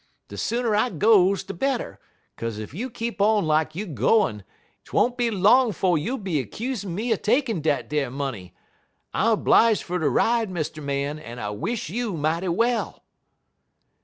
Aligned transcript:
De 0.29 0.35
sooner 0.35 0.75
I 0.75 0.89
goes 0.89 1.43
de 1.43 1.53
better, 1.53 1.99
'kaze 2.35 2.59
ef 2.59 2.73
you 2.73 2.89
keep 2.89 3.21
on 3.21 3.45
lak 3.45 3.75
you 3.75 3.85
gwine, 3.85 4.43
't 4.83 4.93
won't 4.93 5.15
be 5.15 5.29
long 5.29 5.71
'fo' 5.71 5.93
you'll 5.93 6.17
be 6.17 6.39
excusin' 6.39 6.95
me 6.95 7.13
er 7.13 7.17
takin' 7.17 7.61
dat 7.61 7.93
ar 7.93 8.09
money. 8.09 8.51
I'm 9.13 9.43
'blige' 9.43 9.83
fer 9.83 9.99
de 9.99 10.09
ride, 10.09 10.49
Mr. 10.49 10.81
Man, 10.81 11.19
en 11.19 11.37
I 11.37 11.51
wish 11.51 11.89
you 11.91 12.13
mighty 12.17 12.47
well.' 12.47 13.03